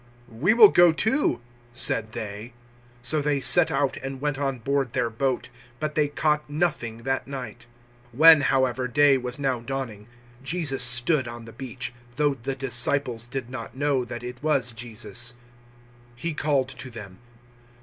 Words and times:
"We 0.31 0.55
will 0.55 0.69
go 0.69 0.91
too," 0.91 1.41
said 1.71 2.13
they. 2.13 2.53
So 3.03 3.21
they 3.21 3.39
set 3.39 3.69
out 3.69 3.97
and 3.97 4.19
went 4.19 4.39
on 4.39 4.57
board 4.57 4.93
their 4.93 5.11
boat; 5.11 5.49
but 5.79 5.93
they 5.93 6.07
caught 6.07 6.49
nothing 6.49 7.03
that 7.03 7.27
night. 7.27 7.67
021:004 8.11 8.17
When, 8.17 8.41
however, 8.41 8.87
day 8.87 9.19
was 9.19 9.37
now 9.37 9.59
dawning, 9.59 10.07
Jesus 10.41 10.81
stood 10.83 11.27
on 11.27 11.45
the 11.45 11.53
beach, 11.53 11.93
though 12.15 12.33
the 12.33 12.55
disciples 12.55 13.27
did 13.27 13.51
not 13.51 13.77
know 13.77 14.03
that 14.03 14.23
it 14.23 14.41
was 14.41 14.71
Jesus. 14.71 15.33
021:005 16.13 16.13
He 16.15 16.33
called 16.33 16.69
to 16.69 16.89
them. 16.89 17.19